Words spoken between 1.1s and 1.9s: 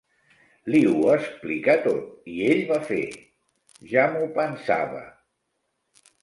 explicà